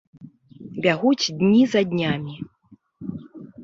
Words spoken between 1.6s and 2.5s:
за днямі.